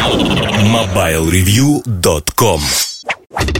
[0.00, 2.60] MobileReview.com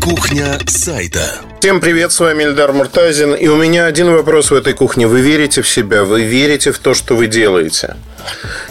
[0.00, 4.72] Кухня сайта Всем привет, с вами Эльдар Муртазин И у меня один вопрос в этой
[4.72, 6.04] кухне Вы верите в себя?
[6.04, 7.94] Вы верите в то, что вы делаете?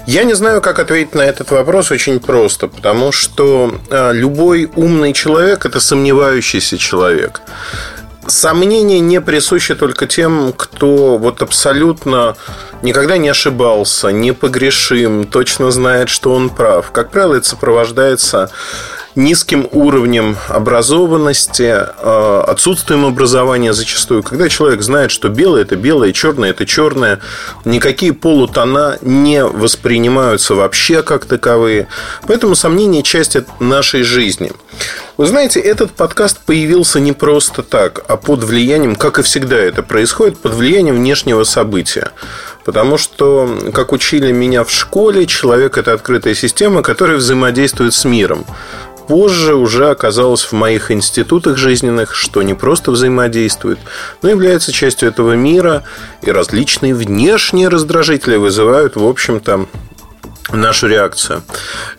[0.08, 5.14] Я не знаю, как ответить на этот вопрос очень просто, потому что а, любой умный
[5.14, 7.42] человек– это сомневающийся человек.
[8.30, 12.36] Сомнения не присущи только тем, кто вот абсолютно
[12.84, 16.92] никогда не ошибался, не погрешим, точно знает, что он прав.
[16.92, 18.52] Как правило, это сопровождается
[19.20, 24.24] низким уровнем образованности, э, отсутствием образования зачастую.
[24.24, 27.20] Когда человек знает, что белое– это белое, черное– это черное,
[27.66, 31.88] никакие полутона не воспринимаются вообще как таковые.
[32.28, 34.52] Поэтому сомнения– часть нашей жизни.
[35.18, 39.84] Вы знаете, этот подкаст появился не просто так, а под влиянием, как и всегда это
[39.84, 42.12] происходит, под влиянием внешнего события.
[42.66, 48.46] Потому что, как учили меня в школе, человек– это открытая система, которая взаимодействует с миром.
[49.08, 53.80] Позже уже оказалось в моих институтах жизненных, что не просто взаимодействует,
[54.22, 55.84] но является частью этого мира,
[56.22, 59.66] и различные внешние раздражители вызывают, в общем-то,
[60.52, 61.44] нашу реакцию.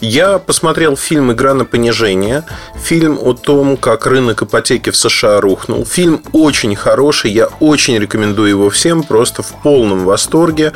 [0.01, 2.45] Я посмотрел фильм «Игра на понижение».
[2.83, 5.85] Фильм о том, как рынок ипотеки в США рухнул.
[5.85, 10.73] Фильм очень хороший, я очень рекомендую его всем, просто в полном восторге.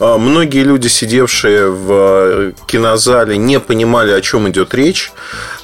[0.00, 5.12] А, многие люди, сидевшие в кинозале, не понимали, о чем идет речь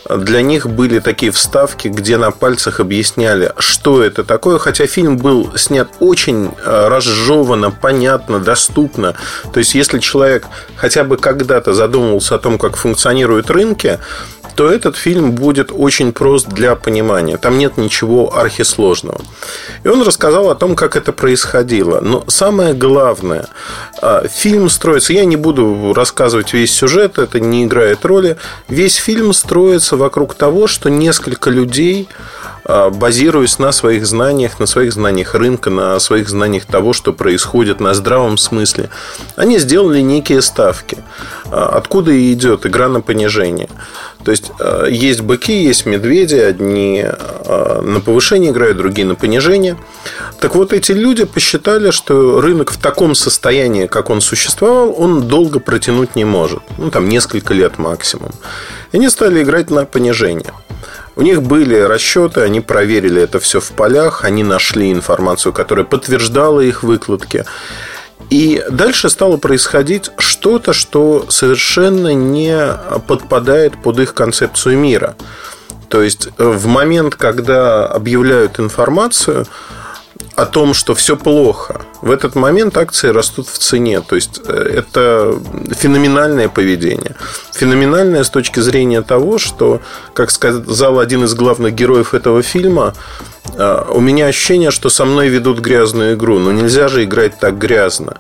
[0.09, 5.57] для них были такие вставки, где на пальцах объясняли, что это такое, хотя фильм был
[5.57, 9.15] снят очень э, разжеванно, понятно, доступно.
[9.53, 13.99] То есть, если человек хотя бы когда-то задумывался о том, как функционируют рынки,
[14.55, 17.37] то этот фильм будет очень прост для понимания.
[17.37, 19.21] Там нет ничего архисложного.
[19.83, 22.01] И он рассказал о том, как это происходило.
[22.01, 23.49] Но самое главное,
[24.01, 25.13] а, фильм строится...
[25.13, 28.37] Я не буду рассказывать весь сюжет, это не играет роли.
[28.69, 32.09] Весь фильм строится вокруг того, что несколько людей
[32.67, 37.95] базируясь на своих знаниях, на своих знаниях рынка, на своих знаниях того, что происходит на
[37.95, 38.91] здравом смысле,
[39.37, 40.99] они сделали некие ставки.
[41.51, 43.69] А, откуда и идет игра на понижение.
[44.25, 47.05] То есть э, есть быки, есть медведи, одни
[47.47, 49.77] на повышение играют, другие на понижение.
[50.41, 55.61] Так вот, эти люди посчитали, что рынок в таком состоянии, как он существовал, он долго
[55.61, 56.63] протянуть не может.
[56.79, 58.31] Ну, там несколько лет максимум.
[58.93, 60.53] И они стали играть на понижение.
[61.17, 66.61] У них были расчеты, они проверили это все в полях, они нашли информацию, которая подтверждала
[66.61, 67.45] их выкладки.
[68.31, 72.59] И дальше стало происходить что-то, что совершенно не
[73.07, 75.15] подпадает под их концепцию мира.
[75.89, 79.47] То есть в момент, когда объявляют информацию,
[80.37, 84.03] о том, что все плохо, в этот момент акции растут в цене.
[84.03, 85.35] То есть э, это
[85.71, 87.17] феноменальное поведение.
[87.55, 89.81] Феноменальное с точки зрения того, что,
[90.13, 92.93] как сказал один из главных героев этого фильма,
[93.57, 96.39] э, у меня ощущение, что со мной ведут грязную игру.
[96.39, 98.19] Но нельзя же играть так грязно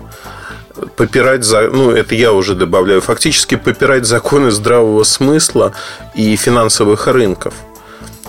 [0.96, 5.72] попирать, за, ну, это я уже добавляю, фактически попирать законы здравого смысла
[6.16, 7.54] и финансовых рынков.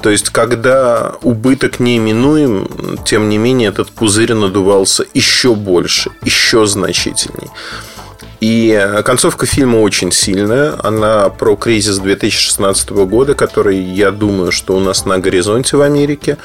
[0.05, 2.67] То есть, когда убыток неименуем,
[3.05, 7.49] тем не менее, этот пузырь надувался еще больше, еще значительней.
[8.39, 10.75] И концовка фильма очень сильная.
[10.83, 16.37] Она про кризис 2016 года, который, я думаю, что у нас на горизонте в Америке.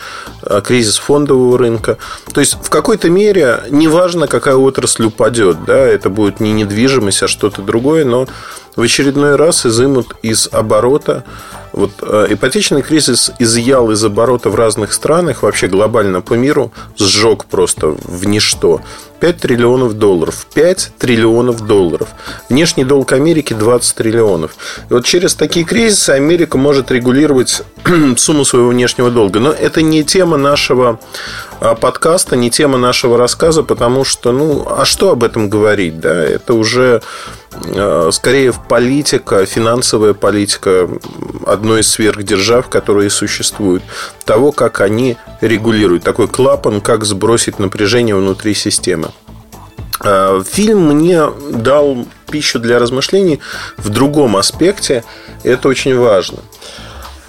[0.42, 1.98] А, кризис фондового рынка.
[2.32, 5.66] То есть, в какой-то мере, неважно, какая отрасль упадет.
[5.66, 8.06] Да, это будет не недвижимость, а что-то другое.
[8.06, 8.27] Но
[8.75, 11.25] в очередной раз изымут из оборота
[11.72, 17.44] вот э, ипотечный кризис изъял из оборота в разных странах, вообще глобально по миру, сжег
[17.44, 18.81] просто в ничто.
[19.20, 20.47] 5 триллионов долларов.
[20.54, 22.09] 5 триллионов долларов.
[22.48, 24.53] Внешний долг Америки 20 триллионов.
[24.88, 27.62] И вот через такие кризисы Америка может регулировать
[28.16, 29.38] сумму своего внешнего долга.
[29.41, 30.98] Но это не тема нашего
[31.60, 36.25] подкаста, не тема нашего рассказа, потому что, ну, а что об этом говорить, да?
[36.25, 37.03] Это уже
[37.53, 40.88] а, скорее политика, финансовая политика
[41.47, 43.83] одной из сверхдержав, которые существуют,
[44.24, 46.03] того, как они регулируют.
[46.03, 49.10] Такой клапан, как сбросить напряжение внутри системы.
[50.01, 53.41] А, фильм мне дал пищу для размышлений
[53.77, 55.04] в другом аспекте.
[55.45, 56.39] Это очень важно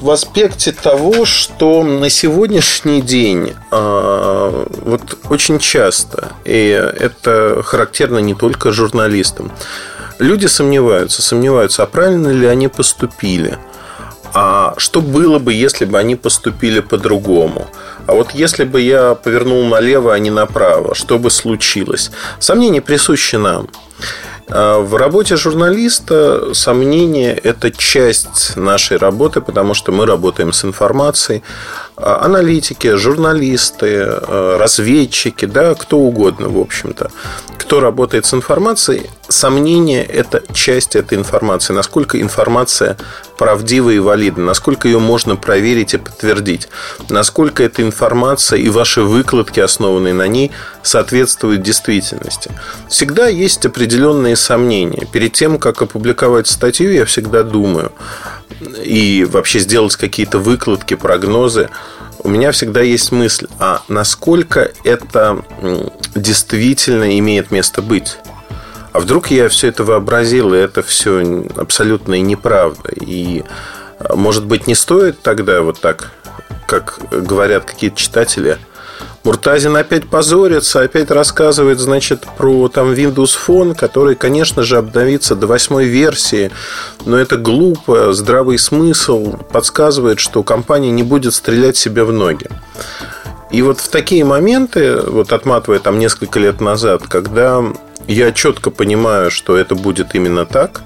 [0.01, 6.69] в аспекте того, что на сегодняшний день э, вот очень часто, и
[7.00, 9.51] это характерно не только журналистам,
[10.18, 13.57] люди сомневаются, сомневаются, а правильно ли они поступили.
[14.33, 17.68] А что было бы, если бы они поступили по-другому?
[18.07, 22.12] А вот если бы я повернул налево, а не направо, что бы случилось?
[22.39, 23.68] Сомнения присущи нам.
[24.51, 31.42] А в работе журналиста сомнение– это часть нашей работы, потому что мы работаем с информацией.
[31.98, 37.12] А аналитики, журналисты, а, разведчики, да, кто угодно, в общем-то.
[37.58, 41.74] Кто работает с информацией, сомнение– это часть этой информации.
[41.74, 42.98] Насколько информация
[43.38, 46.68] правдива и валидна, насколько ее можно проверить и подтвердить,
[47.10, 50.52] насколько эта информация и ваши выкладки, основанные на ней,
[50.84, 52.52] соответствуют действительности.
[52.90, 55.08] Всегда есть определенные сомнения.
[55.12, 57.92] Перед тем, как опубликовать статью, я всегда думаю
[58.83, 61.69] и вообще сделать какие-то выкладки, прогнозы,
[62.24, 65.44] у меня всегда есть мысль, а насколько это
[66.15, 68.18] действительно имеет место быть?
[68.92, 72.89] А вдруг я все это вообразил, и это все абсолютно и неправда?
[73.00, 73.44] И,
[74.13, 76.12] может быть, не стоит тогда вот так,
[76.68, 78.57] как говорят какие-то читатели–
[79.23, 85.45] Муртазин опять позорится, опять рассказывает, значит, про там Windows Phone, который, конечно же, обновится до
[85.45, 86.51] восьмой версии,
[87.06, 92.47] но это глупо, здравый смысл подсказывает, что компания не будет стрелять себе в ноги.
[93.51, 97.62] И вот в такие моменты, вот отматывая там несколько лет назад, когда
[98.07, 100.81] я четко понимаю, что это будет именно так,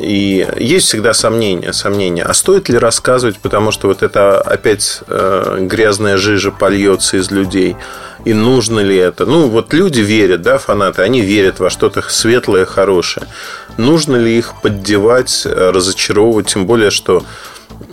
[0.00, 2.22] и есть всегда сомнения, сомнения.
[2.22, 7.76] А стоит ли рассказывать, потому что вот это опять э, грязная жижа польется из людей.
[8.24, 9.26] И нужно ли это?
[9.26, 13.26] Ну, вот люди верят, да, фанаты, они верят во что-то светлое, хорошее.
[13.76, 16.48] Нужно ли их поддевать, э, разочаровывать?
[16.48, 17.22] Тем более, что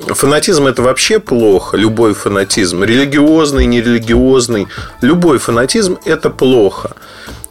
[0.07, 4.68] Фанатизм это вообще плохо, любой фанатизм, религиозный, нерелигиозный,
[5.01, 6.92] любой фанатизм это плохо.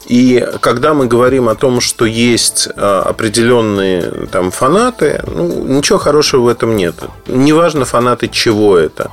[0.06, 6.43] И когда мы говорим о том, что есть а, определенные там фанаты, ну, ничего хорошего
[6.43, 6.94] в этом нет.
[7.26, 9.11] Неважно фанаты чего это.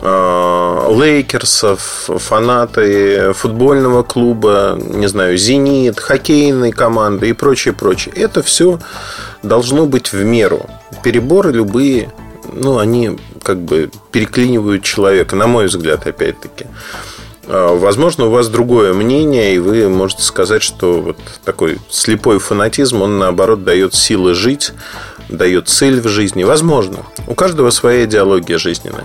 [0.00, 8.14] А, Лейкерсов, фанаты футбольного клуба, не знаю, Зенит, хоккейной команды и прочее, прочее.
[8.14, 8.78] Это все
[9.42, 10.66] должно быть в меру.
[11.02, 12.12] Переборы любые,
[12.52, 16.66] ну, они как бы переклинивают человека, на мой взгляд, опять-таки.
[17.48, 23.02] А, возможно, у вас другое мнение, и вы можете сказать, что вот такой слепой фанатизм,
[23.02, 24.72] он наоборот дает силы жить,
[25.30, 26.44] дает цель в жизни.
[26.44, 26.98] Возможно.
[27.26, 29.04] У каждого своя идеология жизненная.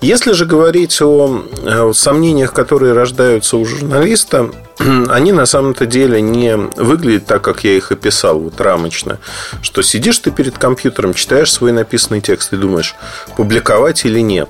[0.00, 6.56] Если же говорить о, о сомнениях, которые рождаются у журналиста, они на самом-то деле не
[6.56, 9.18] выглядят так, как я их описал, вот рамочно.
[9.60, 12.94] Что сидишь ты перед компьютером, читаешь свой написанный текст и думаешь,
[13.36, 14.48] публиковать или нет.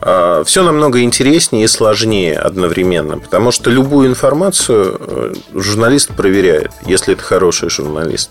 [0.00, 7.14] А, все намного интереснее и сложнее одновременно, потому что любую информацию э, журналист проверяет, если
[7.14, 8.30] это хороший журналист.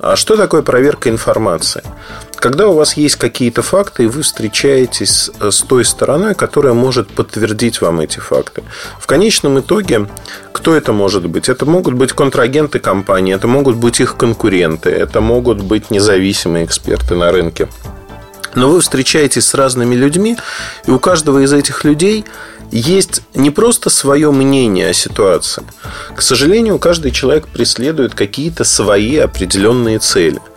[0.00, 1.82] А что такое проверка информации?
[2.36, 7.80] Когда у вас есть какие-то факты, и вы встречаетесь с той стороной, которая может подтвердить
[7.80, 8.62] вам эти факты.
[9.00, 10.06] В конечном итоге,
[10.52, 11.48] кто это может быть?
[11.48, 17.16] Это могут быть контрагенты компании, это могут быть их конкуренты, это могут быть независимые эксперты
[17.16, 17.68] на рынке.
[18.54, 20.36] Но вы встречаетесь с разными людьми,
[20.86, 22.24] и у каждого из этих людей
[22.70, 25.64] есть не просто свое мнение о ситуации.
[26.14, 30.40] К сожалению, каждый человек преследует какие-то свои определенные цели–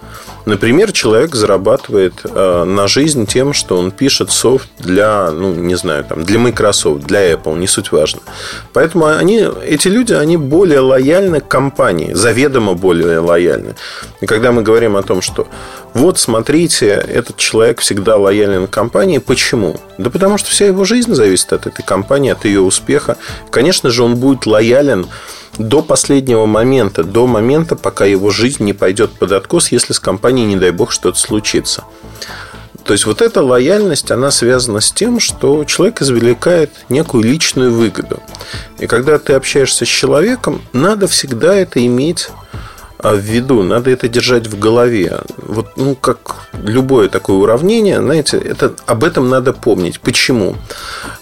[0.45, 6.03] Например, человек зарабатывает э, на жизнь тем, что он пишет софт для, ну, не знаю,
[6.03, 8.21] там, для Microsoft, для Apple, не суть важно.
[8.73, 13.75] Поэтому они, эти люди, они более лояльны к компании, заведомо более лояльны.
[14.21, 15.47] И когда мы говорим о том, что
[15.93, 19.17] вот, смотрите, этот человек всегда лоялен к компании.
[19.17, 19.75] Почему?
[19.97, 23.17] Да потому что вся его жизнь зависит от этой компании, от ее успеха.
[23.49, 25.07] Конечно же, он будет лоялен
[25.57, 30.45] до последнего момента, до момента, пока его жизнь не пойдет под откос, если с компанией,
[30.45, 31.83] не дай бог, что-то случится.
[32.83, 38.21] То есть вот эта лояльность, она связана с тем, что человек извлекает некую личную выгоду.
[38.79, 42.29] И когда ты общаешься с человеком, надо всегда это иметь
[43.09, 45.19] в виду, надо это держать в голове.
[45.37, 49.99] Вот, ну, как любое такое уравнение, знаете, это, об этом надо помнить.
[49.99, 50.55] Почему?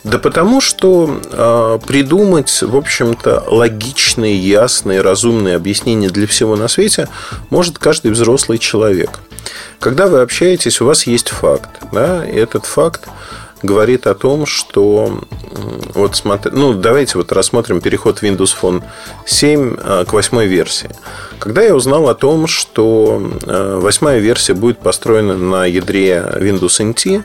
[0.04, 7.08] Да потому что э, придумать, в общем-то, логичные, ясные, разумные объяснения для всего на свете
[7.50, 9.20] может каждый взрослый человек.
[9.80, 13.08] Когда вы общаетесь, у вас есть факт, да, и этот факт
[13.62, 15.22] говорит о том, что
[15.94, 18.84] вот смотри, ну давайте вот рассмотрим переход Windows Phone
[19.25, 20.89] 7 э, к восьмой версии.
[21.39, 27.24] Когда я узнал о том, что э, восьмая версия будет построена на ядре Windows NT,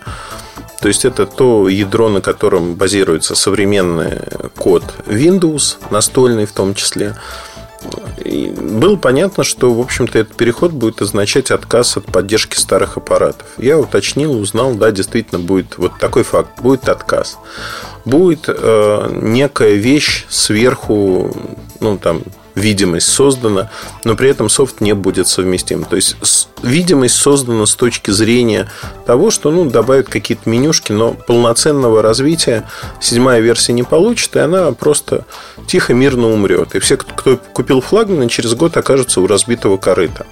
[0.80, 4.20] то есть это то ядро, на котором базируется современный
[4.56, 7.16] код Windows, настольный в том числе,
[8.24, 13.46] и было понятно, что, в общем-то, этот переход будет означать отказ от поддержки старых аппаратов.
[13.58, 17.38] Я уточнил, узнал, да, действительно будет вот такой факт, будет отказ.
[18.04, 21.36] Будет э, некая вещь сверху,
[21.80, 22.22] ну, там,
[22.54, 23.70] видимость создана,
[24.04, 25.84] но при этом софт не будет совместим.
[25.84, 26.16] То есть
[26.62, 28.70] видимость создана с точки зрения
[29.06, 32.68] того, что ну, добавят какие-то менюшки, но полноценного развития
[33.00, 35.24] седьмая версия не получит, и она просто
[35.66, 36.74] тихо, мирно умрет.
[36.74, 40.26] И все, кто купил флагманы, через год окажутся у разбитого корыта.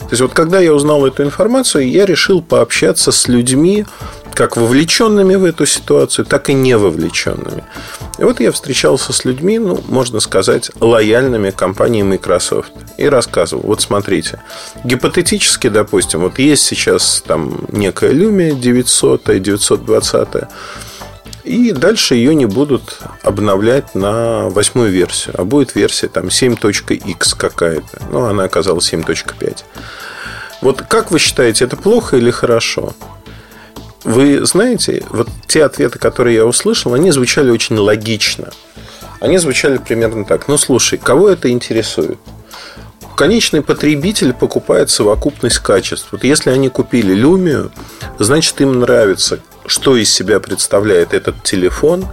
[0.00, 3.86] То есть вот когда я узнал эту информацию, я решил пообщаться с людьми,
[4.34, 7.64] как вовлеченными в эту ситуацию, так и не вовлеченными.
[8.18, 12.72] И вот я встречался с людьми, ну, можно сказать, лояльными компании Microsoft.
[12.98, 14.42] И рассказывал, вот смотрите,
[14.84, 20.28] гипотетически, допустим, вот есть сейчас там некая Lumia 900, 920,
[21.44, 28.02] и дальше ее не будут обновлять на восьмую версию, а будет версия там 7.x какая-то.
[28.12, 29.58] Ну, она оказалась 7.5.
[30.60, 32.94] Вот как вы считаете, это плохо или хорошо?
[34.04, 38.50] Вы знаете, вот те ответы, которые я услышал, они звучали очень логично.
[39.20, 40.48] Они звучали примерно так.
[40.48, 42.18] Ну, слушай, кого это интересует?
[43.16, 46.08] Конечный потребитель покупает совокупность качеств.
[46.10, 47.70] Вот если они купили Lumia,
[48.18, 52.06] значит им нравится, что из себя представляет этот телефон,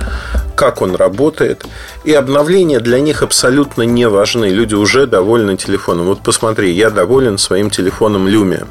[0.56, 1.66] как он работает.
[2.04, 4.50] И обновления для них абсолютно не важны.
[4.50, 6.08] Люди уже довольны телефоном.
[6.08, 8.68] Вот посмотри, я доволен своим телефоном Lumia.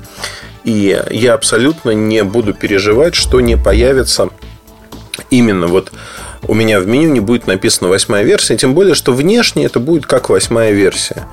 [0.68, 4.28] И я абсолютно не буду переживать, что не появится
[5.30, 5.92] именно вот
[6.46, 10.04] у меня в меню не будет написано восьмая версия, тем более, что внешне это будет
[10.04, 11.26] как восьмая версия.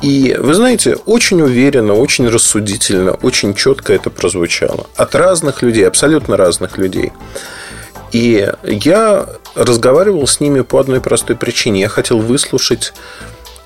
[0.00, 4.86] И вы знаете, очень уверенно, очень рассудительно, очень четко это прозвучало.
[4.94, 7.12] От разных людей, абсолютно разных людей.
[8.12, 9.26] И я
[9.56, 11.80] разговаривал с ними по одной простой причине.
[11.80, 12.94] Я хотел выслушать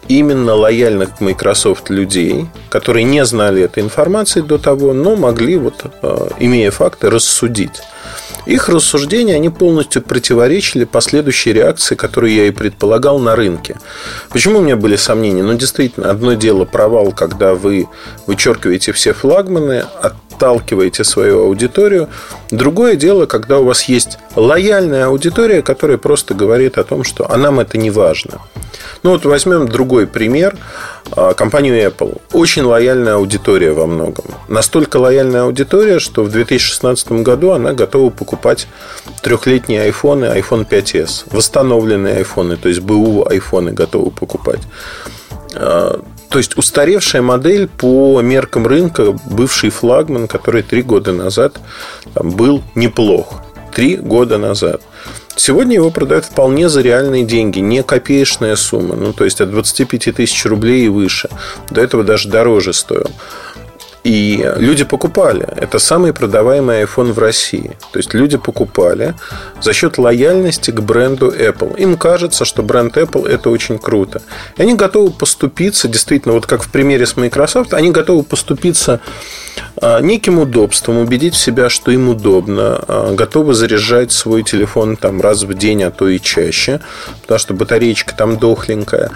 [0.09, 5.85] именно лояльных к Microsoft людей, которые не знали этой информации до того, но могли, вот,
[6.03, 7.83] э, имея факты, рассудить.
[8.47, 13.79] Их рассуждения, они полностью противоречили последующей реакции, которую я и предполагал на рынке.
[14.31, 15.43] Почему у меня были сомнения?
[15.43, 17.87] Ну, действительно, одно дело провал, когда вы
[18.27, 22.09] вычеркиваете все флагманы, отталкиваете свою аудиторию.
[22.51, 27.37] Другое дело, когда у вас есть лояльная аудитория, которая просто говорит о том, что а
[27.37, 28.41] нам это не важно.
[29.03, 30.57] Ну вот возьмем другой пример.
[31.13, 32.21] А, компанию Apple.
[32.33, 34.25] Очень лояльная аудитория во многом.
[34.49, 38.69] Настолько лояльная аудитория, что в 2016 году она готова покупать
[39.23, 41.25] трехлетние айфоны, iPhone 5s.
[41.31, 44.61] Восстановленные айфоны, то есть БУ айфоны готовы покупать.
[45.55, 51.59] А, то есть устаревшая модель по меркам рынка, бывший флагман, который три года назад
[52.15, 53.43] был неплох.
[53.75, 54.83] Три года назад.
[55.37, 60.15] Сегодня его продают вполне за реальные деньги, не копеечная сумма, ну, то есть от 25
[60.15, 61.29] тысяч рублей и выше.
[61.71, 63.11] До этого даже дороже стоил.
[64.03, 65.47] И люди покупали.
[65.57, 67.77] Это самый продаваемый iPhone в России.
[67.93, 69.15] То есть люди покупали
[69.61, 71.77] за счет лояльности к бренду Apple.
[71.79, 74.23] Им кажется, что бренд Apple это очень круто.
[74.57, 79.01] И они готовы поступиться, действительно, вот как в примере с Microsoft, они готовы поступиться
[79.77, 85.43] а, неким удобством, убедить себя, что им удобно, а, готовы заряжать свой телефон там раз
[85.43, 86.81] в день, а то и чаще,
[87.23, 89.11] потому что батареечка там дохленькая.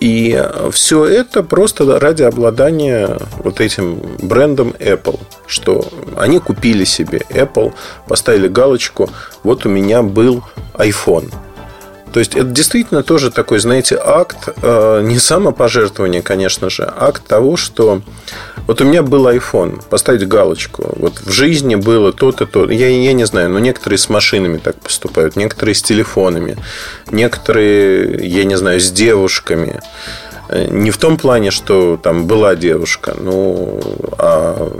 [0.00, 0.42] И
[0.72, 7.74] все это просто ради обладания вот этим брендом Apple, что они купили себе Apple,
[8.08, 9.10] поставили галочку,
[9.42, 10.42] вот у меня был
[10.74, 11.30] iPhone–
[12.12, 17.26] то есть это действительно тоже такой, знаете, акт э, не самопожертвования, конечно же, а акт
[17.26, 18.02] того, что
[18.66, 20.94] вот у меня был iPhone, поставить галочку.
[20.96, 22.70] Вот в жизни было то-то, то.
[22.70, 26.56] Я, я не знаю, но некоторые с машинами так поступают, некоторые с телефонами,
[27.10, 29.80] некоторые, я не знаю, с девушками.
[30.48, 33.80] Э, не в том плане, что там была девушка, ну,
[34.18, 34.72] а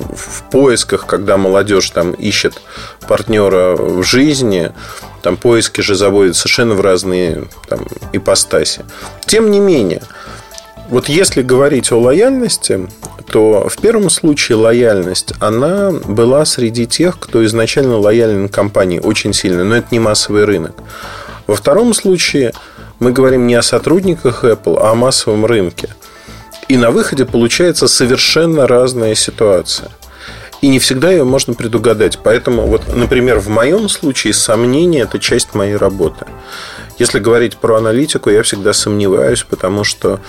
[0.00, 2.60] в поисках, когда молодежь там ищет
[3.06, 4.72] партнера в жизни,
[5.22, 8.84] там поиски же заводят совершенно в разные там, ипостаси.
[9.26, 10.02] Тем не менее,
[10.88, 12.88] вот если говорить о лояльности,
[13.30, 19.62] то в первом случае лояльность, она была среди тех, кто изначально лоялен компании очень сильно,
[19.62, 20.74] но это не массовый рынок.
[21.46, 22.52] Во втором случае
[22.98, 25.88] мы говорим не о сотрудниках Apple, а о массовом рынке.
[26.70, 29.90] И на выходе получается совершенно разная ситуация.
[30.60, 32.20] И не всегда ее можно предугадать.
[32.22, 36.26] Поэтому, вот, например, в моем случае сомнение– это часть моей работы.
[36.96, 40.20] Если говорить про аналитику, я всегда сомневаюсь, потому что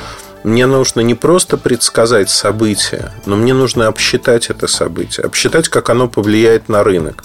[0.43, 6.07] мне нужно не просто предсказать событие, но мне нужно обсчитать это событие, обсчитать, как оно
[6.07, 7.23] повлияет на рынок,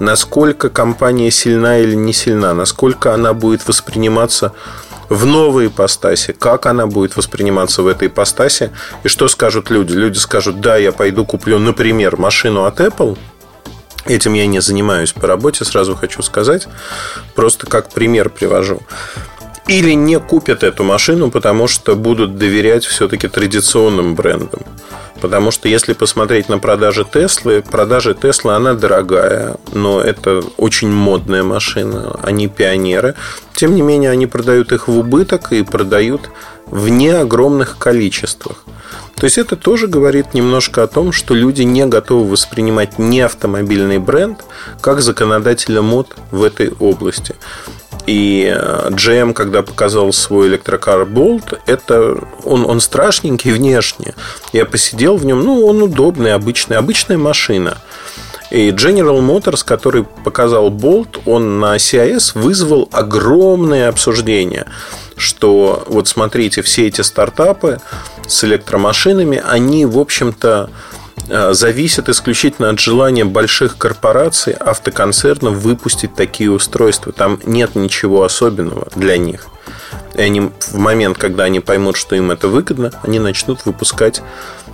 [0.00, 4.52] насколько компания сильна или не сильна, насколько она будет восприниматься
[5.08, 8.70] в новой ипостаси, как она будет восприниматься в этой ипостаси,
[9.04, 9.92] и что скажут люди.
[9.92, 13.18] Люди скажут, да, я пойду куплю, например, машину от Apple,
[14.08, 16.66] Этим я не занимаюсь по работе, сразу хочу сказать.
[17.34, 18.80] Просто как пример привожу.
[19.68, 24.62] Или не купят эту машину, потому что будут доверять все-таки традиционным брендам.
[25.20, 31.42] Потому что если посмотреть на продажи Теслы, продажи Теслы, она дорогая, но это очень модная
[31.42, 33.14] машина, они пионеры.
[33.54, 36.30] Тем не менее, они продают их в убыток и продают
[36.66, 38.64] в не огромных количествах.
[39.16, 43.98] То есть это тоже говорит немножко о том, что люди не готовы воспринимать не автомобильный
[43.98, 44.44] бренд
[44.80, 47.34] как законодателя мод в этой области.
[48.08, 48.56] И
[48.88, 54.14] GM, когда показал свой электрокар Bolt, это он, он страшненький внешне.
[54.54, 57.76] Я посидел в нем, ну, он удобный, обычный, обычная машина.
[58.50, 64.64] И General Motors, который показал Bolt, он на CIS вызвал огромное обсуждение,
[65.18, 67.78] что вот смотрите, все эти стартапы
[68.26, 76.50] с электромашинами, они, в общем-то, Э, зависит исключительно от желания больших корпораций, автоконцернов выпустить такие
[76.50, 77.12] устройства.
[77.12, 79.46] Там нет ничего особенного для них.
[80.14, 84.22] И они в момент, когда они поймут, что им это выгодно, они начнут выпускать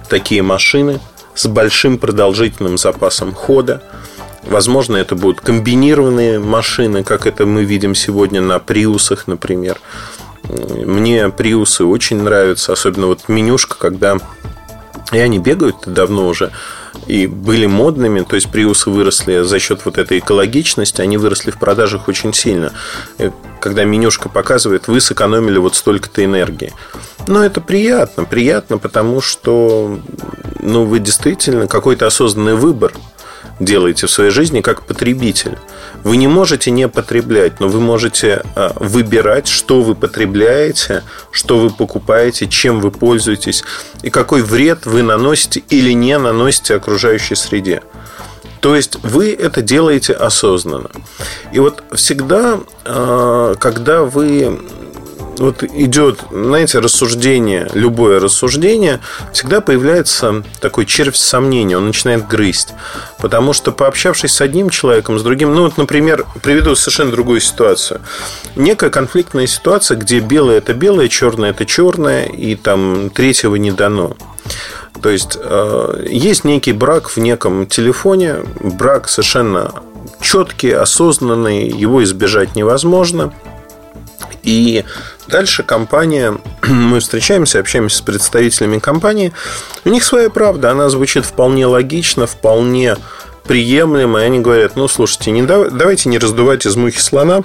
[0.08, 1.00] такие машины
[1.34, 3.82] с большим продолжительным запасом хода.
[4.44, 9.80] Возможно, это будут комбинированные машины, как это мы видим сегодня на приусах, например.
[10.44, 14.18] Мне приусы очень нравятся, особенно вот менюшка, когда
[15.12, 16.52] и они бегают давно уже
[17.06, 21.58] и были модными, то есть приусы выросли за счет вот этой экологичности, они выросли в
[21.58, 22.72] продажах очень сильно.
[23.18, 23.30] И
[23.60, 26.72] когда менюшка показывает, вы сэкономили вот столько-то энергии.
[27.26, 29.98] Но это приятно, приятно, потому что
[30.60, 32.92] ну, вы действительно какой-то осознанный выбор
[33.60, 35.58] делаете в своей жизни как потребитель.
[36.02, 41.70] Вы не можете не потреблять, но вы можете а, выбирать, что вы потребляете, что вы
[41.70, 43.64] покупаете, чем вы пользуетесь
[44.02, 47.82] и какой вред вы наносите или не наносите окружающей среде.
[48.60, 50.90] То есть вы это делаете осознанно.
[51.52, 54.58] И вот всегда, а, когда вы
[55.38, 59.00] вот идет, знаете, рассуждение, любое рассуждение,
[59.32, 62.74] всегда появляется такой червь сомнения, он начинает грызть.
[63.18, 68.00] Потому что пообщавшись с одним человеком, с другим, ну вот, например, приведу совершенно другую ситуацию.
[68.56, 74.16] Некая конфликтная ситуация, где белое это белое, черное это черное, и там третьего не дано.
[75.02, 79.72] То есть э, есть некий брак в неком телефоне, брак совершенно
[80.20, 83.32] четкий, осознанный, его избежать невозможно.
[84.44, 84.84] И
[85.26, 89.32] Дальше компания, мы встречаемся, общаемся с представителями компании.
[89.84, 92.96] У них своя правда, она звучит вполне логично, вполне
[93.44, 94.20] приемлемо.
[94.20, 97.42] И они говорят, ну, слушайте, не давайте не раздувать из мухи слона.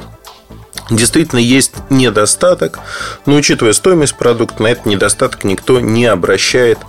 [0.89, 2.79] Действительно, есть недостаток,
[3.25, 6.79] но учитывая стоимость продукта, на этот недостаток никто не обращает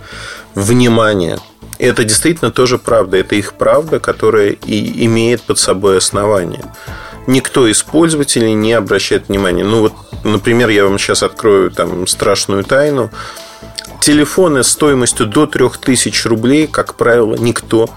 [0.55, 1.39] внимания.
[1.81, 3.17] И это действительно тоже правда.
[3.17, 6.63] Это их правда, которая и имеет под собой основание
[7.27, 9.63] никто из пользователей не обращает внимания.
[9.63, 13.09] Ну вот, например, я вам сейчас открою там страшную тайну.
[13.99, 17.89] Телефоны стоимостью до 3000 рублей, как правило, никто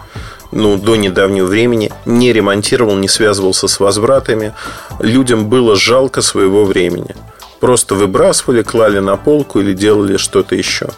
[0.52, 4.52] ну, до недавнего времени не ремонтировал, не связывался с возвратами.
[5.00, 7.16] Людям было жалко своего времени.
[7.60, 10.88] Просто выбрасывали, клали на полку или делали что-то еще.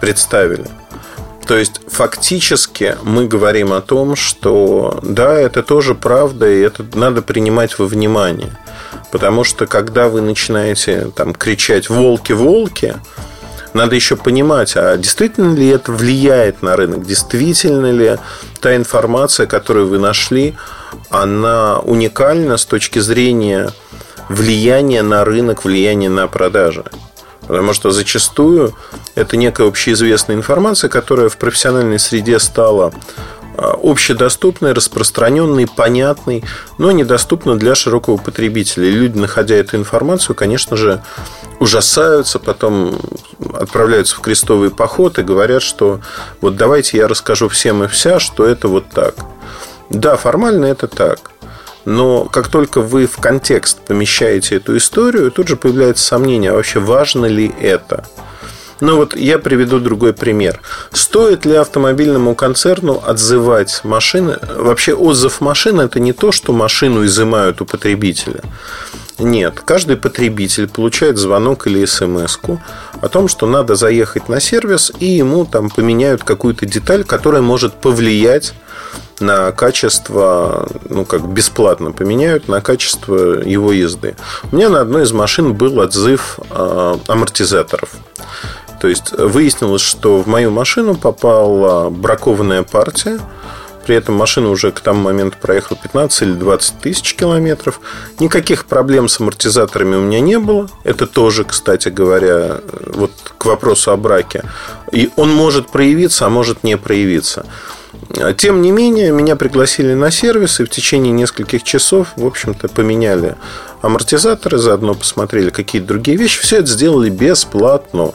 [0.00, 0.66] Представили.
[1.50, 7.22] То есть фактически мы говорим о том, что да, это тоже правда, и это надо
[7.22, 8.56] принимать во внимание.
[9.10, 12.94] Потому что когда вы начинаете там кричать «волки, волки»,
[13.74, 18.18] надо еще понимать, а действительно ли это влияет на рынок, действительно ли
[18.60, 20.54] та информация, которую вы нашли,
[21.08, 23.72] она уникальна с точки зрения
[24.28, 26.84] влияния на рынок, влияния на продажи.
[27.50, 28.74] Потому что зачастую
[29.16, 32.92] это некая общеизвестная информация, которая в профессиональной среде стала
[33.56, 36.44] а, общедоступной, распространенной, понятной,
[36.78, 38.86] но недоступна для широкого потребителя.
[38.86, 41.02] И люди, находя эту информацию, конечно же,
[41.58, 43.00] ужасаются, потом
[43.52, 46.00] отправляются в крестовый поход и говорят, что
[46.40, 49.16] вот давайте я расскажу всем и вся, что это вот так.
[49.88, 51.32] Да, формально это так.
[51.84, 56.78] Но как только вы в контекст помещаете эту историю, тут же появляется сомнение, а вообще
[56.80, 58.04] важно ли это?
[58.80, 60.60] Ну вот я приведу другой пример.
[60.92, 64.38] Стоит ли автомобильному концерну отзывать машины?
[64.56, 68.40] Вообще отзыв машины это не то, что машину изымают у потребителя.
[69.18, 72.38] Нет, каждый потребитель получает звонок или смс
[73.02, 77.74] о том, что надо заехать на сервис, и ему там поменяют какую-то деталь, которая может
[77.74, 78.54] повлиять
[79.20, 84.16] на качество, ну, как бесплатно поменяют на качество его езды.
[84.50, 87.90] У меня на одной из машин был отзыв э, амортизаторов.
[88.80, 93.20] То есть выяснилось, что в мою машину попала бракованная партия,
[93.90, 97.80] При этом машина уже к тому моменту проехала 15 или 20 тысяч километров.
[98.20, 100.70] Никаких проблем с амортизаторами у меня не было.
[100.84, 104.44] Это тоже, кстати говоря, вот к вопросу о браке.
[104.92, 107.46] И он может проявиться, а может не проявиться.
[108.36, 113.34] Тем не менее, меня пригласили на сервис, и в течение нескольких часов, в общем-то, поменяли
[113.82, 116.40] амортизаторы, заодно посмотрели какие-то другие вещи.
[116.40, 118.12] Все это сделали бесплатно.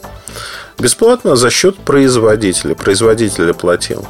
[0.80, 2.76] Бесплатно за счет производителя.
[2.76, 4.08] Производитель платил.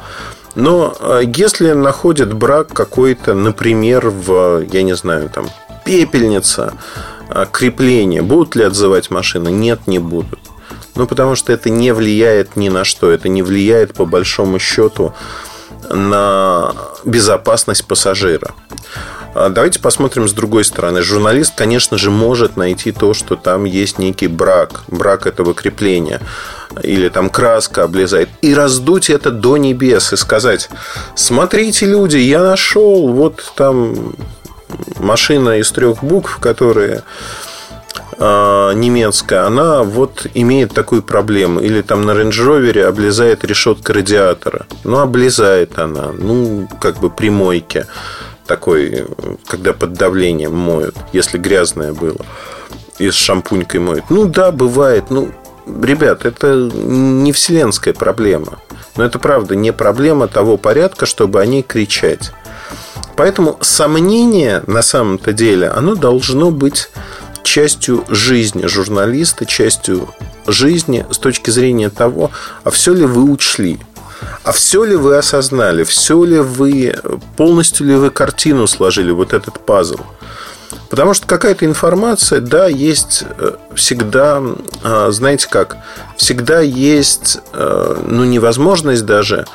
[0.56, 5.48] Но э, если находят брак какой-то, например, в, я не знаю, там,
[5.84, 6.72] пепельница,
[7.28, 9.50] э, крепление, будут ли отзывать машины?
[9.50, 10.40] Нет, не будут.
[10.94, 13.10] Ну, потому что это не влияет ни на что.
[13.10, 15.12] Это не влияет, по большому счету,
[15.90, 16.72] на
[17.04, 18.54] безопасность пассажира.
[19.34, 21.02] А давайте посмотрим с другой стороны.
[21.02, 26.22] Журналист, конечно же, может найти то, что там есть некий брак, брак этого крепления,
[26.82, 30.68] или там краска облезает, и раздуть это до небес и сказать,
[31.14, 34.14] смотрите, люди, я нашел вот там
[34.98, 37.02] машина из трех букв, которые
[38.18, 41.60] э, немецкая, она вот имеет такую проблему.
[41.60, 44.66] Или там на Range облезает решетка радиатора.
[44.84, 46.12] Ну, облезает она.
[46.12, 47.86] Ну, как бы при мойке
[48.46, 49.06] такой,
[49.46, 52.24] когда под давлением моют, если грязное было,
[52.98, 54.04] и с шампунькой моют.
[54.08, 55.10] Ну да, бывает.
[55.10, 55.32] Ну,
[55.66, 58.58] ребят, это не вселенская проблема.
[58.96, 62.32] Но это правда не проблема того порядка, чтобы о ней кричать.
[63.16, 66.90] Поэтому сомнение на самом-то деле, оно должно быть
[67.42, 70.08] частью жизни журналиста, частью
[70.46, 72.30] жизни с точки зрения того,
[72.64, 73.78] а все ли вы учли–
[74.44, 76.94] а все ли вы осознали, все ли вы,
[77.36, 79.98] полностью ли вы картину сложили, вот этот пазл?
[80.88, 84.42] Потому что какая-то информация, да, есть э, всегда,
[84.82, 85.78] а, знаете как,
[86.16, 89.46] всегда есть, э, ну, невозможность даже,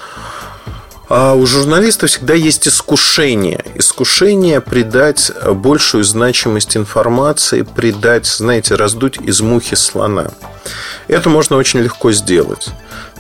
[1.14, 3.66] а у журналиста всегда есть искушение.
[3.76, 10.32] Искушение придать большую значимость информации, придать, знаете, раздуть из мухи слона.
[11.10, 12.70] Это можно очень легко сделать.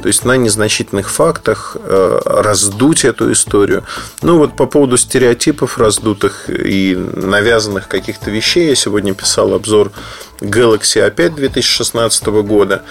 [0.02, 3.84] То есть на незначительных фактах э, раздуть эту историю.
[4.22, 9.92] Ну вот по поводу стереотипов раздутых и навязанных каких-то вещей я сегодня писал обзор
[10.40, 12.84] Galaxy A5 2016 года.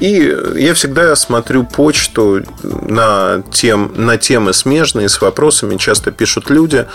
[0.00, 5.76] И я всегда смотрю почту на, тем, на темы смежные, с вопросами.
[5.76, 6.86] Часто пишут люди.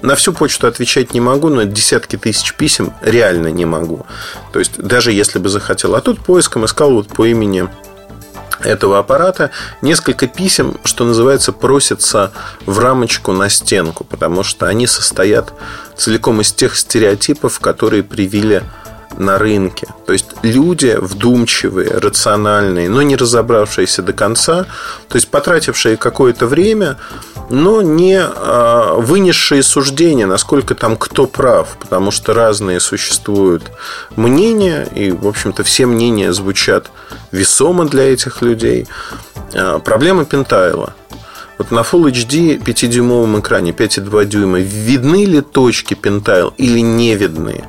[0.00, 4.06] На всю почту отвечать не могу, но десятки тысяч писем реально не могу.
[4.52, 5.94] То есть, даже если бы захотел.
[5.94, 7.68] А тут поиском искал вот по имени
[8.64, 9.50] этого аппарата
[9.82, 12.32] несколько писем, что называется, просятся
[12.66, 15.52] в рамочку на стенку, потому что они состоят
[15.96, 18.62] целиком из тех стереотипов, которые привили
[19.18, 19.88] на рынке.
[20.06, 24.66] То есть люди вдумчивые, рациональные, но не разобравшиеся до конца,
[25.08, 26.98] то есть потратившие какое-то время,
[27.50, 33.64] но не а, вынесшие суждения, насколько там кто прав, потому что разные существуют
[34.16, 36.90] мнения, и, в общем-то, все мнения звучат
[37.32, 38.86] весомо для этих людей.
[39.54, 40.94] А, проблема Пентайла.
[41.58, 47.64] Вот на Full HD 5-дюймовом экране 5,2 дюйма видны ли точки Пентайл или не видны?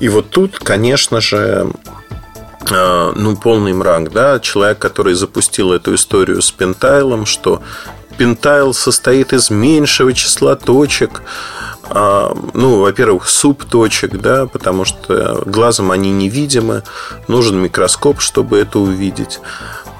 [0.00, 1.70] И вот тут, конечно же,
[2.70, 7.62] э, ну, полный мрак, да, человек, который запустил эту историю с пентайлом, что
[8.16, 11.22] пентайл состоит из меньшего числа точек,
[11.90, 16.82] а, ну, во-первых, субточек, да, потому что глазом они невидимы,
[17.28, 19.40] нужен микроскоп, чтобы это увидеть.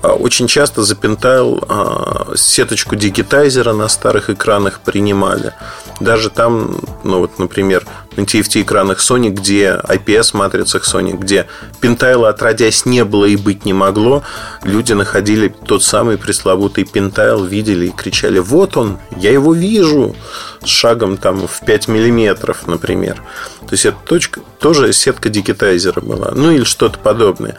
[0.02, 5.52] А, очень часто за пентайл а, сеточку дигитайзера на старых экранах принимали.
[6.00, 11.46] Даже там, ну вот, например, на TFT-экранах Sony, где IPS-матрицах Sony, где
[11.80, 14.22] пентайла отродясь не было и быть не могло,
[14.62, 20.14] люди находили тот самый пресловутый пентайл, видели и кричали «Вот он, я его вижу!»
[20.62, 23.22] с шагом там в 5 миллиметров, например.
[23.60, 26.32] То есть, это точка, тоже сетка дигитайзера была.
[26.34, 27.56] Ну, или что-то подобное.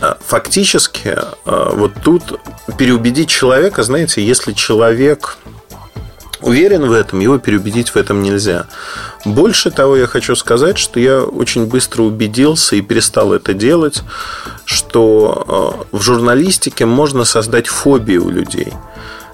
[0.00, 2.40] А, фактически а, вот тут
[2.78, 5.38] переубедить человека, знаете, если человек
[6.40, 8.66] уверен в этом, его переубедить в этом нельзя.
[9.24, 14.02] Больше того, я хочу сказать, что я очень быстро убедился и перестал это делать,
[14.64, 18.72] что а, в журналистике можно создать фобию у людей.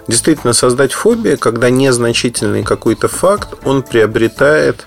[0.07, 4.87] Действительно, создать фобию, когда незначительный какой-то факт, он приобретает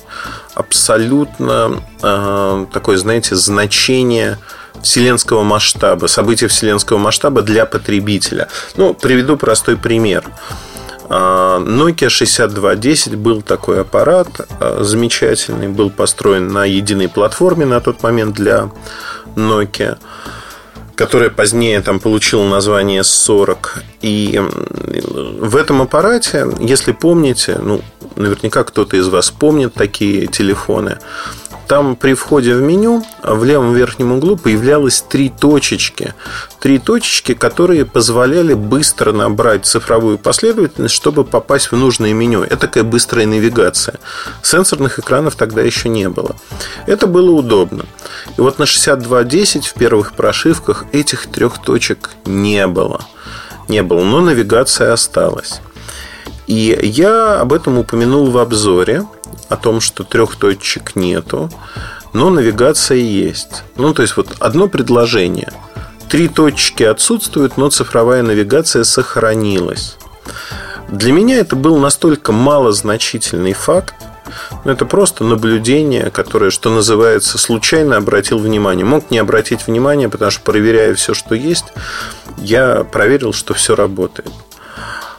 [0.53, 4.37] абсолютно э, такое, знаете, значение
[4.81, 8.47] вселенского масштаба, события вселенского масштаба для потребителя.
[8.75, 10.23] Ну, приведу простой пример.
[11.09, 14.27] А, Nokia 6210 был такой аппарат
[14.59, 18.69] а, замечательный, был построен на единой платформе на тот момент для
[19.35, 19.97] Nokia.
[20.95, 23.83] которая позднее там получила название 40.
[24.01, 27.81] И в этом аппарате, если помните, ну,
[28.15, 30.97] наверняка кто-то из вас помнит такие телефоны,
[31.67, 36.13] там при входе в меню в левом верхнем углу появлялось три точечки.
[36.59, 42.43] Три точечки, которые позволяли быстро набрать цифровую последовательность, чтобы попасть в нужное меню.
[42.43, 43.99] Это такая быстрая навигация.
[44.41, 46.35] Сенсорных экранов тогда еще не было.
[46.85, 47.85] Это было удобно.
[48.37, 53.05] И вот на 6210 в первых прошивках этих трех точек не было.
[53.67, 55.59] Не было, но навигация осталась.
[56.47, 59.05] И я об этом упомянул в обзоре
[59.49, 61.49] о том, что трех точек нету,
[62.13, 63.63] но навигация есть.
[63.75, 65.51] Ну, то есть, вот одно предложение.
[66.09, 69.97] Три точки отсутствуют, но цифровая навигация сохранилась.
[70.89, 73.95] Для меня это был настолько малозначительный факт,
[74.63, 78.85] но это просто наблюдение, которое, что называется, случайно обратил внимание.
[78.85, 81.65] Мог не обратить внимание, потому что, проверяя все, что есть,
[82.37, 84.31] я проверил, что все работает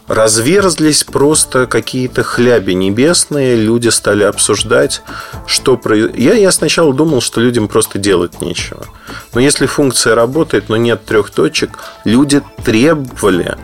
[0.08, 5.02] разверзлись просто какие-то хляби небесные, люди стали обсуждать,
[5.46, 5.96] что про...
[5.96, 8.86] Я, я сначала думал, что людям просто делать нечего.
[9.34, 13.56] Но если функция работает, но нет трех точек, люди требовали.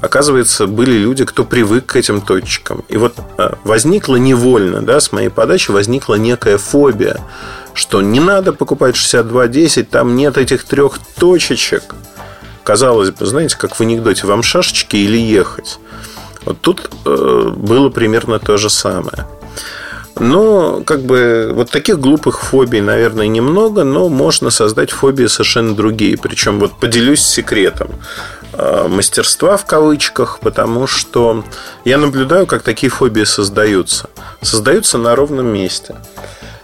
[0.00, 2.84] Оказывается, были люди, кто привык к этим точкам.
[2.88, 7.20] И вот а, возникла невольно, да, с моей подачи возникла некая фобия,
[7.74, 11.82] что не надо покупать 6210, там нет этих трех точечек–
[12.64, 15.78] Казалось бы, знаете, как в анекдоте, вам шашечки или ехать?
[16.44, 19.26] Вот тут э, было примерно то же самое.
[20.18, 26.18] Но, как бы, вот таких глупых фобий, наверное, немного, но можно создать фобии совершенно другие.
[26.18, 27.88] Причем, вот поделюсь секретом
[28.52, 31.44] э, мастерства в кавычках, потому что
[31.84, 34.10] я наблюдаю, как такие фобии создаются.
[34.42, 35.96] Создаются на ровном месте.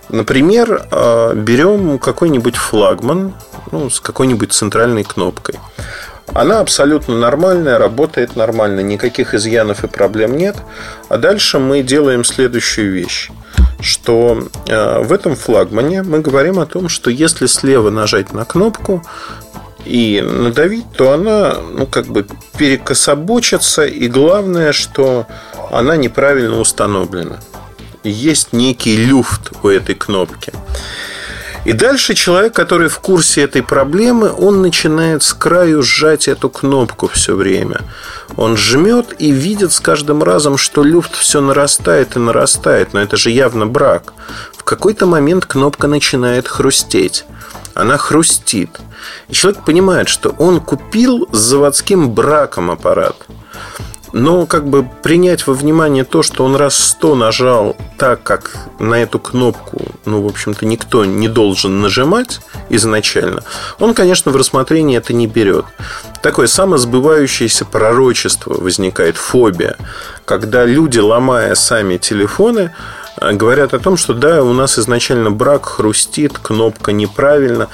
[0.09, 3.35] Например, э, берем какой-нибудь флагман
[3.71, 5.57] ну, с какой-нибудь центральной кнопкой.
[6.35, 10.57] Она абсолютно нормальная, работает нормально, никаких изъянов и проблем нет.
[11.09, 13.31] А дальше мы делаем следующую вещь,
[13.81, 19.03] что э, в этом флагмане мы говорим о том, что если слева нажать на кнопку
[19.85, 22.27] и надавить, то она ну, как бы
[22.59, 25.27] перекособочится, и главное, что
[25.71, 27.39] она неправильно установлена.
[28.09, 30.53] Есть некий люфт у этой кнопки.
[31.65, 37.09] И дальше человек, который в курсе этой проблемы, он начинает с краю сжать эту кнопку
[37.09, 37.83] все время.
[38.37, 42.95] Он жмет и видит с каждым разом, что люфт все нарастает и нарастает.
[42.95, 44.15] Но это же явно брак.
[44.57, 47.25] В какой-то момент кнопка начинает хрустеть.
[47.75, 48.71] Она хрустит.
[49.29, 53.17] И человек понимает, что он купил с заводским браком аппарат.
[54.13, 58.95] Но как бы принять во внимание то, что он раз сто нажал так, как на
[58.95, 62.41] эту кнопку, ну, в общем-то, никто не должен нажимать
[62.71, 63.43] изначально,
[63.79, 65.67] он, конечно, в рассмотрение это не берет.
[66.23, 69.77] Такое самосбывающееся пророчество возникает, фобия,
[70.25, 72.73] когда люди, ломая сами телефоны,
[73.21, 77.69] говорят о том, что да, у нас изначально брак хрустит, кнопка неправильно.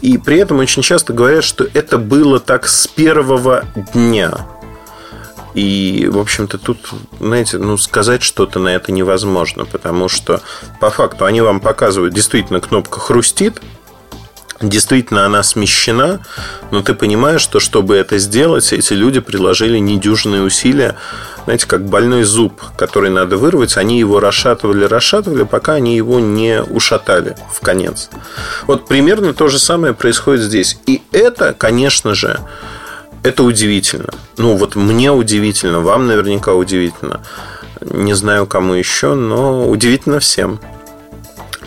[0.00, 4.46] И при этом очень часто говорят, что это было так с первого дня.
[5.54, 6.78] И, в общем-то, тут,
[7.18, 10.40] знаете, ну, сказать что-то на это невозможно, потому что
[10.80, 13.60] по факту они вам показывают, действительно, кнопка хрустит,
[14.60, 16.20] Действительно, она смещена,
[16.70, 20.96] но ты понимаешь, что чтобы это сделать, эти люди приложили недюжинные усилия,
[21.44, 26.62] знаете, как больной зуб, который надо вырвать, они его расшатывали, расшатывали, пока они его не
[26.62, 28.10] ушатали в конец.
[28.66, 30.78] Вот примерно то же самое происходит здесь.
[30.84, 32.38] И это, конечно же,
[33.22, 34.12] это удивительно.
[34.36, 37.20] Ну, вот мне удивительно, вам наверняка удивительно.
[37.80, 40.60] Не знаю, кому еще, но удивительно всем.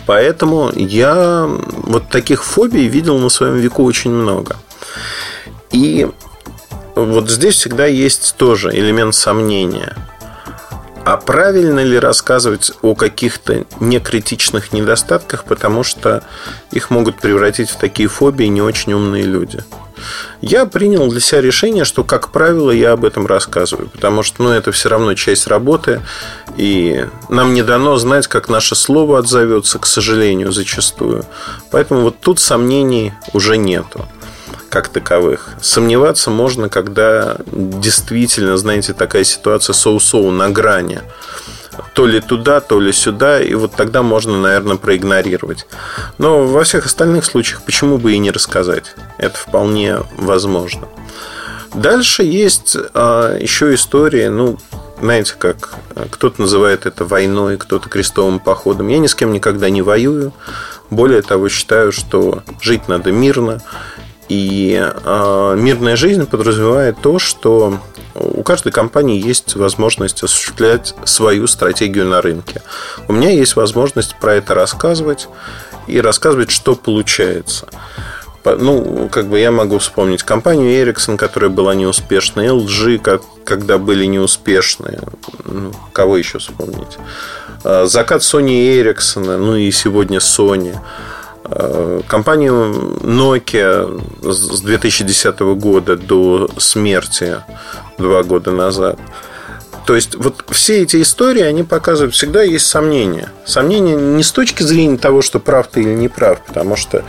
[0.06, 4.56] Поэтому я вот таких фобий видел на своем веку очень много.
[5.72, 6.06] И
[6.94, 9.96] вот здесь всегда есть тоже элемент сомнения.
[11.04, 16.24] А правильно ли рассказывать о каких-то некритичных недостатках, потому что
[16.70, 19.62] их могут превратить в такие фобии не очень умные люди?
[20.40, 24.50] Я принял для себя решение, что, как правило, я об этом рассказываю, потому что ну,
[24.50, 26.00] это все равно часть работы,
[26.56, 31.24] и нам не дано знать, как наше слово отзовется, к сожалению, зачастую.
[31.70, 34.06] Поэтому вот тут сомнений уже нету
[34.74, 35.50] как таковых.
[35.60, 41.00] Сомневаться можно, когда действительно, знаете, такая ситуация соу-соу на грани
[41.92, 45.66] то ли туда, то ли сюда, и вот тогда можно, наверное, проигнорировать.
[46.18, 48.96] Но во всех остальных случаях почему бы и не рассказать?
[49.16, 50.88] Это вполне возможно.
[51.72, 54.58] Дальше есть а, еще история, ну,
[55.00, 55.74] знаете, как
[56.10, 58.88] кто-то называет это войной, кто-то крестовым походом.
[58.88, 60.32] Я ни с кем никогда не воюю.
[60.90, 63.60] Более того, считаю, что жить надо мирно.
[64.28, 67.78] И э, мирная жизнь подразумевает то, что
[68.14, 72.62] у каждой компании есть возможность осуществлять свою стратегию на рынке.
[73.08, 75.28] У меня есть возможность про это рассказывать
[75.86, 77.68] и рассказывать, что получается.
[78.44, 84.04] Ну, как бы я могу вспомнить компанию Ericsson, которая была неуспешной, LG, как, когда были
[84.04, 85.00] неуспешные.
[85.44, 86.98] Ну, кого еще вспомнить?
[87.64, 90.76] А, закат Sony Ericsson, ну и сегодня Sony.
[91.44, 97.36] А, компанию Nokia с 2010 года до смерти
[97.98, 98.98] два года назад.
[99.86, 103.28] То есть вот все эти истории, они показывают, всегда есть сомнения.
[103.44, 107.04] Сомнения не с точки зрения того, что прав ты или не прав, потому что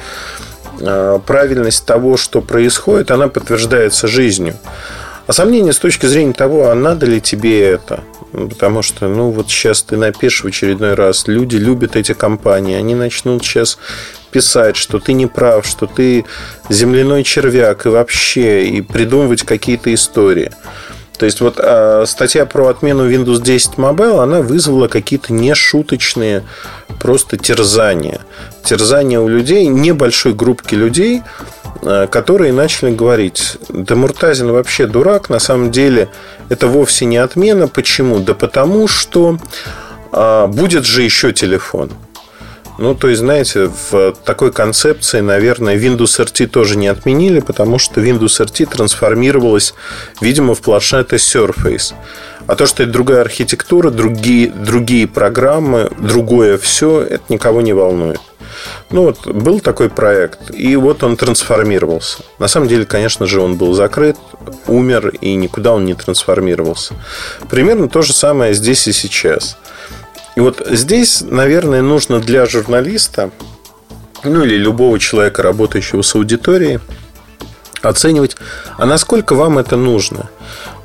[0.81, 4.57] а, правильность того, что происходит, она подтверждается жизнью.
[5.27, 8.03] А сомнения с точки зрения того, а надо ли тебе это.
[8.31, 12.93] Потому что, ну, вот сейчас ты напишешь в очередной раз, люди любят эти компании, они
[12.93, 13.77] начнут сейчас
[14.29, 16.25] писать, что ты не прав, что ты
[16.69, 20.51] земляной червяк и вообще, и придумывать какие-то истории.
[21.17, 26.43] То есть вот а, статья про отмену Windows 10 Mobile, она вызвала какие-то нешуточные
[26.99, 28.21] просто терзания.
[28.63, 31.23] Терзания у людей, небольшой группки людей,
[31.81, 36.09] а, которые начали говорить, да Муртазин вообще дурак, на самом деле
[36.49, 37.67] это вовсе не отмена.
[37.67, 38.19] Почему?
[38.19, 39.39] Да потому что
[40.11, 41.91] а, будет же еще телефон.
[42.77, 48.01] Ну, то есть, знаете, в такой концепции, наверное, Windows RT тоже не отменили, потому что
[48.01, 49.73] Windows RT трансформировалась,
[50.21, 51.93] видимо, в планшеты Surface.
[52.47, 58.19] А то, что это другая архитектура, другие, другие программы, другое все, это никого не волнует.
[58.91, 62.19] Ну вот, был такой проект, и вот он трансформировался.
[62.39, 64.17] На самом деле, конечно же, он был закрыт,
[64.67, 66.93] умер, и никуда он не трансформировался.
[67.49, 69.57] Примерно то же самое здесь и сейчас.
[70.35, 73.31] И вот здесь, наверное, нужно для журналиста,
[74.23, 76.79] ну или любого человека, работающего с аудиторией,
[77.81, 78.35] оценивать,
[78.77, 80.29] а насколько вам это нужно.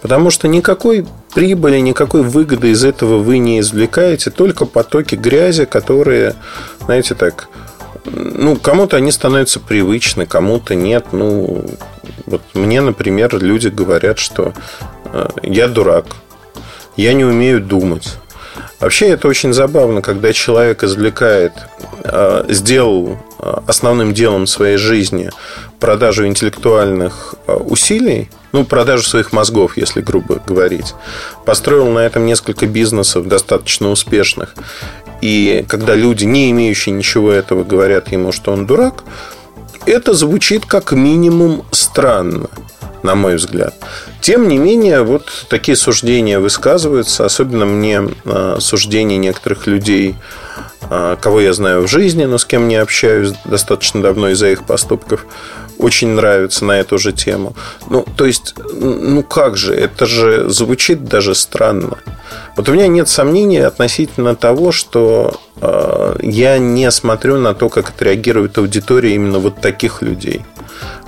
[0.03, 6.37] Потому что никакой прибыли, никакой выгоды из этого вы не извлекаете, только потоки грязи, которые,
[6.85, 7.49] знаете, так,
[8.05, 11.07] ну, кому-то они становятся привычны, кому-то нет.
[11.13, 11.65] Ну,
[12.27, 14.55] вот мне, например, люди говорят, что
[15.13, 16.07] э, я дурак,
[16.97, 18.17] я не умею думать.
[18.81, 21.53] Вообще это очень забавно, когда человек извлекает,
[22.03, 25.31] э, сделал э, основным делом своей жизни
[25.79, 30.95] продажу интеллектуальных э, усилий, ну, продажу своих мозгов, если грубо говорить.
[31.45, 34.55] Построил на этом несколько бизнесов достаточно успешных.
[35.21, 39.05] И когда люди, не имеющие ничего этого, говорят ему, что он дурак,
[39.85, 42.49] это звучит как минимум странно
[43.03, 43.75] на мой взгляд.
[44.21, 50.17] Тем не менее, вот такие суждения высказываются, особенно мне а, суждения некоторых людей,
[50.83, 54.65] а, кого я знаю в жизни, но с кем не общаюсь достаточно давно из-за их
[54.65, 55.27] поступков,
[55.79, 57.55] очень нравится на эту же тему.
[57.89, 61.99] Ну, то есть, ну как же, это же звучит даже странно.
[62.57, 67.89] Вот у меня нет сомнений относительно того, что э, я не смотрю на то, как
[67.91, 70.45] отреагирует аудитория именно вот таких людей.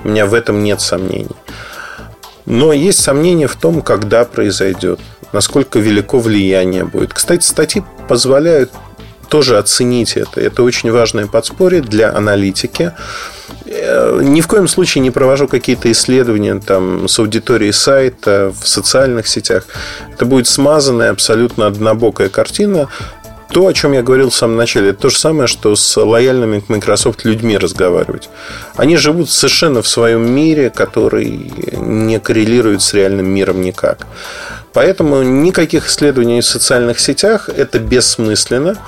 [0.05, 1.37] У меня в этом нет сомнений.
[2.47, 5.01] Но есть сомнения в том, когда произойдет,
[5.33, 7.15] насколько велико влияние будет.
[7.15, 8.71] Кстати, статьи позволяют
[9.29, 10.41] тоже оценить это.
[10.41, 12.93] Это очень важное подспорье для аналитики.
[13.67, 19.27] Э, ни в коем случае не провожу какие-то исследования там, с аудиторией сайта, в социальных
[19.27, 19.65] сетях.
[20.13, 22.89] Это будет смазанная, абсолютно однобокая картина
[23.53, 26.61] то, о чем я говорил в самом начале, это то же самое, что с лояльными
[26.61, 28.31] к Microsoft людьми разговаривать.
[28.77, 34.07] Они живут совершенно в своем мире, который не коррелирует с реальным миром никак.
[34.73, 38.79] Поэтому никаких исследований в социальных сетях это бессмысленно.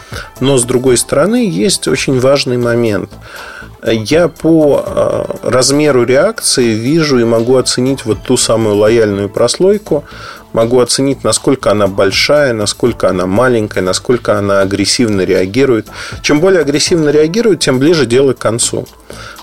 [0.40, 3.10] Но, с другой стороны, есть очень важный момент.
[3.86, 10.04] Я по э, размеру реакции вижу и могу оценить вот ту самую лояльную прослойку,
[10.54, 15.88] могу оценить, насколько она большая, насколько она маленькая, насколько она агрессивно реагирует.
[16.22, 18.86] Чем более агрессивно реагирует, тем ближе дело к концу.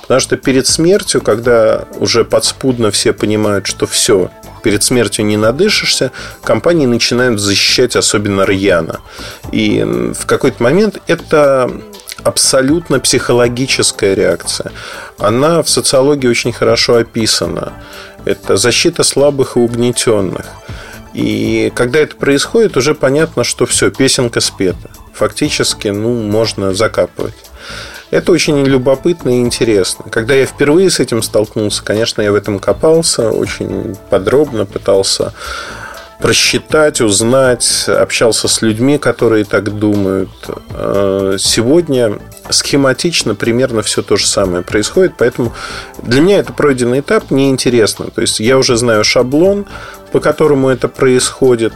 [0.01, 4.31] Потому что перед смертью, когда уже подспудно все понимают, что все,
[4.63, 6.11] перед смертью не надышишься,
[6.43, 9.01] компании начинают защищать особенно рьяно.
[9.51, 11.69] И в какой-то момент это
[12.23, 14.71] абсолютно психологическая реакция.
[15.17, 17.73] Она в социологии очень хорошо описана.
[18.25, 20.45] Это защита слабых и угнетенных.
[21.13, 24.89] И когда это происходит, уже понятно, что все, песенка спета.
[25.13, 27.35] Фактически, ну, можно закапывать.
[28.11, 30.05] Это очень любопытно и интересно.
[30.09, 35.33] Когда я впервые с этим столкнулся, конечно, я в этом копался, очень подробно пытался
[36.21, 40.29] просчитать, узнать, общался с людьми, которые так думают.
[40.69, 42.19] Э, сегодня
[42.49, 45.53] схематично примерно все то же самое происходит, поэтому
[46.03, 48.11] для меня это пройденный этап неинтересно.
[48.11, 49.65] То есть я уже знаю шаблон,
[50.11, 51.73] по которому это происходит.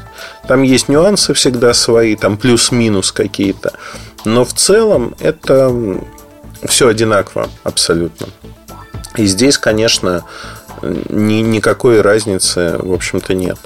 [0.47, 3.73] Там есть нюансы всегда свои, там плюс-минус какие-то.
[4.25, 5.73] Но в целом это
[6.65, 8.27] все одинаково абсолютно.
[9.17, 10.25] И здесь, конечно,
[10.81, 13.57] ни, никакой разницы, в общем-то, нет.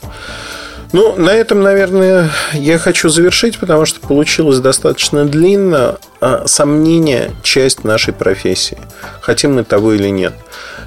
[0.91, 5.97] Ну, на этом, наверное, я хочу завершить, потому что получилось достаточно длинно.
[6.19, 8.77] А сомнение– часть нашей профессии.
[9.21, 10.33] Хотим мы того или нет.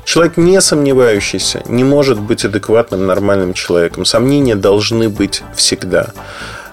[0.05, 4.05] Человек, не сомневающийся, не может быть адекватным, нормальным человеком.
[4.05, 6.09] Сомнения должны быть всегда.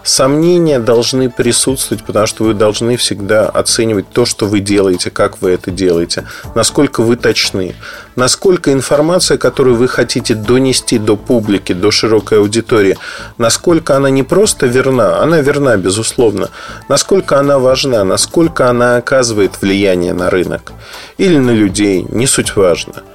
[0.04, 5.52] Сомнения должны присутствовать, потому что вы должны всегда оценивать то, что вы делаете, как вы
[5.52, 6.26] это делаете,
[6.56, 7.76] насколько вы точны,
[8.16, 12.98] насколько информация, которую вы хотите донести до публики, до широкой аудитории,
[13.38, 16.50] насколько она не просто верна, она верна, безусловно,
[16.88, 20.72] насколько она важна, насколько она оказывает влияние на рынок
[21.18, 23.04] или на людей, не суть важно–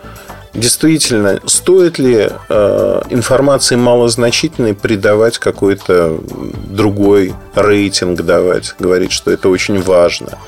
[0.54, 6.18] действительно, стоит ли э, информации малозначительной придавать какой-то
[6.68, 10.38] другой рейтинг давать, говорить, что это очень важно.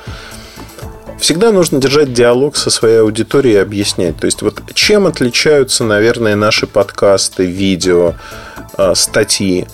[1.19, 4.17] Всегда нужно держать диалог со своей аудиторией и объяснять.
[4.17, 8.13] То есть, вот чем отличаются, наверное, наши подкасты, видео,
[8.77, 9.67] э, статьи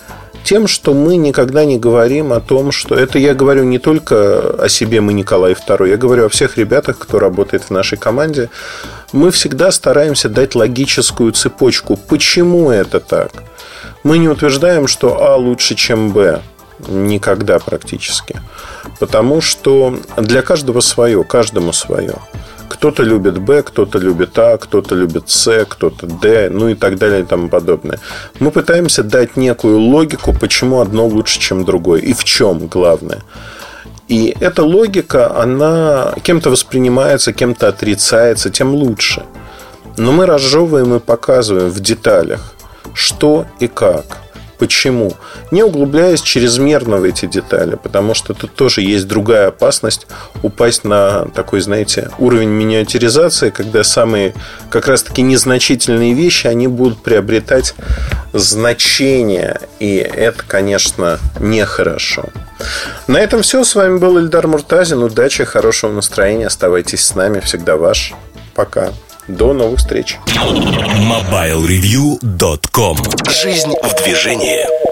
[0.44, 4.68] тем, что мы никогда не говорим о том, что это я говорю не только о
[4.68, 8.50] себе, мы Николай II, я говорю о всех ребятах, кто работает в нашей команде.
[9.14, 11.96] Мы всегда стараемся дать логическую цепочку.
[11.96, 13.30] Почему это так?
[14.02, 16.42] Мы не утверждаем, что А лучше, чем Б.
[16.88, 18.40] Никогда практически.
[18.98, 22.16] Потому что для каждого свое, каждому свое.
[22.68, 27.20] Кто-то любит Б, кто-то любит А, кто-то любит С, кто-то Д, ну и так далее
[27.20, 28.00] и тому подобное.
[28.40, 32.00] Мы пытаемся дать некую логику, почему одно лучше, чем другое.
[32.00, 33.20] И в чем главное.
[34.08, 39.22] И эта логика, она кем-то воспринимается, кем-то отрицается, тем лучше.
[39.96, 42.54] Но мы разжевываем и показываем в деталях,
[42.94, 44.18] что и как–
[44.64, 45.12] Почему?
[45.50, 50.06] Не углубляясь чрезмерно в эти детали, потому что тут тоже есть другая опасность
[50.42, 54.32] упасть на такой, знаете, уровень миниатюризации, когда самые
[54.70, 57.74] как раз-таки незначительные вещи, они будут приобретать
[58.32, 62.24] значение, и это, конечно, нехорошо.
[63.06, 63.64] На этом все.
[63.64, 65.02] С вами был Ильдар Муртазин.
[65.02, 66.46] Удачи, хорошего настроения.
[66.46, 67.40] Оставайтесь с нами.
[67.40, 68.14] Всегда ваш.
[68.54, 68.94] Пока.
[69.28, 70.18] До новых встреч.
[70.26, 72.98] MobileReview.com
[73.30, 74.83] Жизнь в движении.